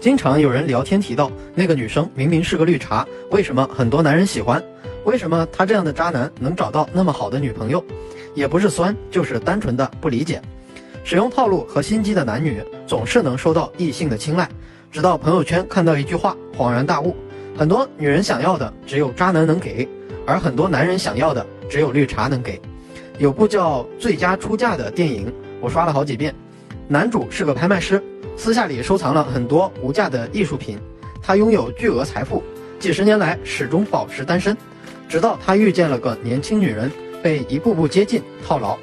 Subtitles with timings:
[0.00, 4.62] 经常有人聊天提到，那个女生明明是个绿茶，为什么很多男人喜欢？
[5.04, 7.84] 为什么他这样的渣男能找到那么好的女朋友？
[8.32, 10.40] 也不是酸，就是单纯的不理解。
[11.02, 14.48] 使用套路和心机的男女，总是能收到异性的青睐。
[14.92, 17.16] 直到朋友圈看到一句话，恍然大悟：
[17.56, 19.88] 很多女人想要的只有渣男能给，
[20.24, 22.60] 而很多男人想要的只有绿茶能给。
[23.18, 26.32] 有部叫《最佳出嫁》的电影，我刷了好几遍。
[26.86, 28.00] 男主是个拍卖师。
[28.38, 30.78] 私下里收藏了很多无价的艺术品，
[31.20, 32.40] 他拥有巨额财富，
[32.78, 34.56] 几十年来始终保持单身，
[35.08, 36.88] 直到他遇见了个年轻女人，
[37.20, 38.78] 被一步步接近套牢，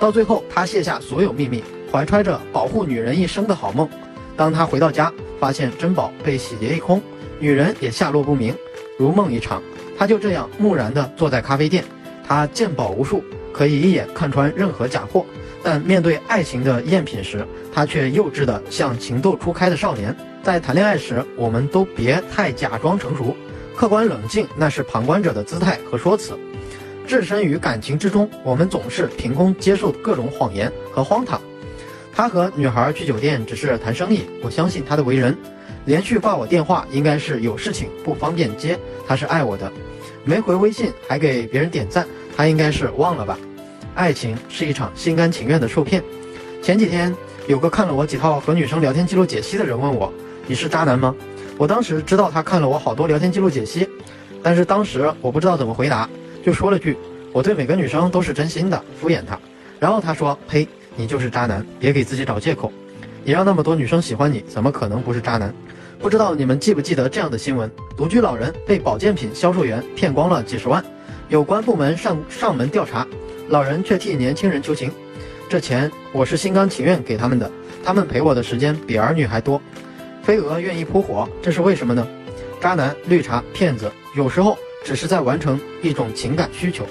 [0.00, 3.88] 到最后他卸下所有秘密，怀揣着保护女人一生的好梦。
[4.36, 7.00] 当他回到家，发现珍宝被洗劫一空，
[7.38, 8.52] 女人也下落不明，
[8.98, 9.62] 如梦一场。
[9.96, 11.84] 他就这样木然地坐在咖啡店，
[12.26, 13.22] 他鉴宝无数，
[13.56, 15.24] 可以一眼看穿任何假货。
[15.62, 20.14] 但面对爱情的赝品时，他却幼稚的像情窦初开的少年。
[20.42, 23.34] 在谈恋爱时，我们都别太假装成熟，
[23.74, 26.38] 客观冷静那是旁观者的姿态和说辞。
[27.06, 31.40] 置身于感情之中，我们总是凭空接受各种谎言和荒唐。
[32.12, 35.36] 他和女孩去酒店只是谈生意，我相信他的为人。
[35.86, 38.78] 连续挂我电话，应该是有事情不方便接。
[39.06, 39.72] 他是爱我的，
[40.24, 42.06] 没回微信还给别人点赞，
[42.36, 43.38] 他应该是忘了吧。
[43.94, 46.02] 爱情是一场心甘情愿的受骗。
[46.60, 47.14] 前几天
[47.46, 50.12] 有个看了我几套和女生聊天记录解析的人问我
[50.46, 51.14] ：“你是渣男吗？”
[51.56, 53.88] 我当时知道他看了我好多聊天记录解析，
[54.42, 56.10] 但是当时我不知道怎么回答，
[56.44, 56.96] 就说了句
[57.32, 59.38] ：“我对每个女生都是真心的，敷衍他。”
[59.78, 62.72] 然后他说：“呸，你就是渣男，别给自己找借口。
[63.22, 65.54] 你让那么多女生喜欢你，怎么可能不是渣男？”
[65.98, 70.84] 不知道你们记不记得这样的新闻：独居老人被保健品销售员骗光了几十万，
[71.28, 73.06] 有关部门上上门调查。
[73.48, 74.90] 老人却替年轻人求情，
[75.48, 77.50] 这钱我是心甘情愿给他们的，
[77.82, 79.60] 他们陪我的时间比儿女还多。
[80.22, 82.06] 飞蛾愿意扑火，这是为什么呢？
[82.60, 86.84] 渣男、绿茶、骗子，有时候只是在完成一种情感需求，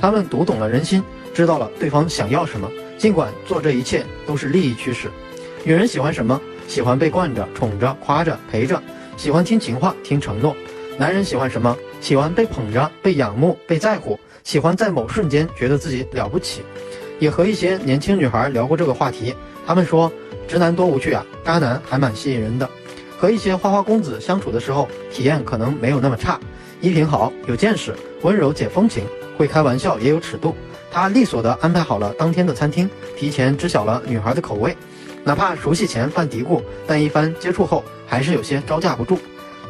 [0.00, 5.08] 他们读懂了人心，知道了对方想要什么，尽管做这一切都是利益驱使。
[5.64, 6.40] 女人喜欢什么？
[6.68, 8.80] 喜欢被惯着、宠着、夸着、陪着，
[9.16, 10.54] 喜欢听情话、听承诺。
[10.98, 11.76] 男人喜欢什么？
[12.00, 14.20] 喜欢被捧着、被仰慕、被在乎。
[14.44, 16.62] 喜欢在某瞬间觉得自己了不起，
[17.18, 19.34] 也和一些年轻女孩聊过这个话题。
[19.66, 20.10] 他们说，
[20.46, 22.68] 直男多无趣啊，渣男还蛮吸引人的。
[23.18, 26.38] 和一些花花公子相处的时候，体验可能没有那么差。
[26.80, 29.04] 衣品好，有见识，温柔且风情，
[29.36, 30.54] 会开玩笑也有尺度。
[30.90, 34.76] 他利索地安排好了当天的餐厅，提前知晓了女孩的口味。
[35.28, 39.18] 哪怕熟悉前犯嘀咕，但一番接触后还是有些招架不住。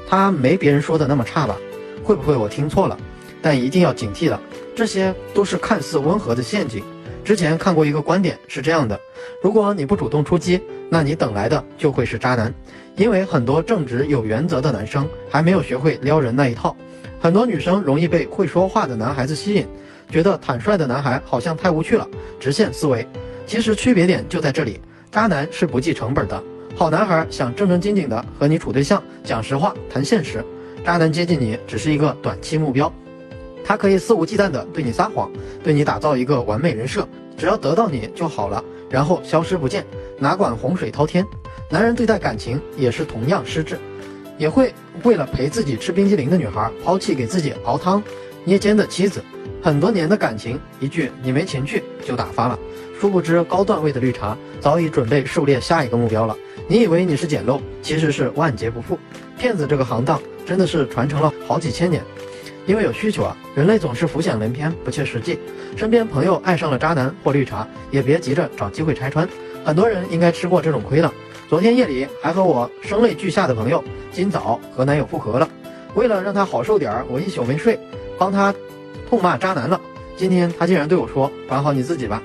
[0.09, 1.57] 他没别人说的那么差吧？
[2.05, 2.97] 会不会我听错了？
[3.43, 4.41] 但一定要警惕了。
[4.77, 6.85] 这些都是看似温和的陷阱。
[7.25, 8.97] 之前看过一个观点是这样的：
[9.43, 12.55] 如果你不主动出击，那你等来的就会是渣男。
[12.95, 16.77] 因为很多正直有原则的男生还没有学会撩人那一套。
[17.21, 19.67] 很多女生容易被会说话的男孩子吸引，
[20.09, 22.07] 觉得坦率的男孩好像太无趣了，
[22.39, 23.05] 直线思维。
[23.45, 24.81] 其实区别点就在这里：
[25.19, 26.41] 渣男是不计成本的，
[26.77, 30.45] 好男孩想正正经经的和你处对象，讲实话，谈现实。
[30.85, 32.89] 渣男接近你只是一个短期目标。
[33.65, 35.29] 他可以肆无忌惮地对你撒谎，
[35.61, 37.05] 对你打造一个完美人设，
[37.37, 39.85] 只要得到你就好了，然后消失不见，
[40.21, 41.27] 哪管洪水滔天。
[41.69, 43.77] 男人对待感情也是同样失智，
[44.39, 48.01] 也会为了陪自己吃冰激凌的女孩，抛弃给自己熬汤
[48.45, 49.21] 捏肩的妻子。
[49.61, 52.59] 很多年的感情，一句你没情趣就打发了，
[53.01, 56.37] 殊不知高段位的绿茶早已准备狩猎下一个目标了。
[56.69, 58.99] 你以为你是捡漏，其实是万劫不复。
[59.37, 62.03] 骗子这个行当真的是传承了好几千年。
[62.67, 65.39] 因为有需求啊，人类总是浮想联翩，不切实际。
[65.75, 69.27] 身边朋友爱上了渣男或绿茶，也别急着找机会拆穿。
[69.65, 71.13] 很多人应该吃过这种亏了。
[71.49, 73.83] 昨天夜里还和我声泪俱下的朋友，
[74.13, 75.49] 今早和男友复合了。
[75.95, 77.81] 为了让他好受点儿，我一宿没睡，
[78.19, 78.55] 帮他
[79.09, 79.81] 痛骂渣男了。
[80.17, 82.23] 今天他竟然对我说：“管好你自己吧。”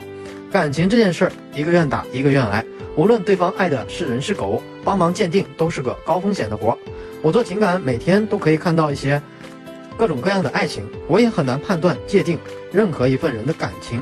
[0.51, 2.63] 感情这件事儿，一个愿打一个愿挨，
[2.95, 6.77] 无论对方爱的是人是狗，帮忙鉴定都是个高风险的活。
[7.21, 9.21] 我做情感，每天都可以看到一些。
[9.95, 12.37] 各种各样的爱情，我也很难判断界定
[12.71, 14.01] 任何一份人的感情。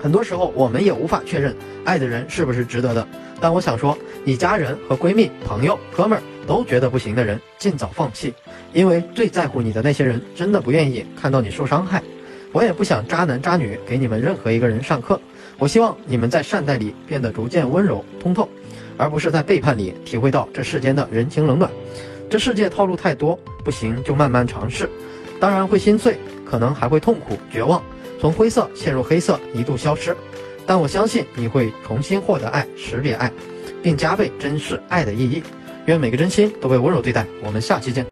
[0.00, 1.54] 很多时候，我们也无法确认
[1.84, 3.06] 爱的人是不是值得的。
[3.40, 8.32] 但我想说，你家人和闺蜜、朋友、哥们儿都觉得不行的人，尽早放弃，
[8.72, 12.02] 因为最在乎你的那些人，真的不愿意看到你受伤害。
[12.52, 15.20] 我也不想渣男渣女给你们任何一个人上课。
[15.58, 18.48] 我希望你们在善待里变得逐渐温柔通透，
[18.96, 21.70] 而不是在背叛里体会到这世间的人情冷暖。
[22.30, 24.88] 这世界套路太多，不行就慢慢尝试。
[25.38, 27.82] 当然会心碎，可能还会痛苦、绝望，
[28.20, 30.16] 从灰色陷入黑色，一度消失。
[30.66, 33.30] 但我相信你会重新获得爱，识别爱，
[33.82, 35.42] 并加倍珍视爱的意义。
[35.86, 37.24] 愿每个真心都被温柔对待。
[37.40, 38.04] 我们下期见。